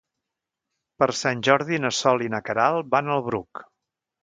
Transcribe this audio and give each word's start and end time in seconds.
Per 1.03 1.07
Sant 1.19 1.43
Jordi 1.49 1.79
na 1.85 1.93
Sol 1.99 2.25
i 2.29 2.33
na 2.37 2.41
Queralt 2.49 2.91
van 2.97 3.15
al 3.19 3.25
Bruc. 3.31 3.65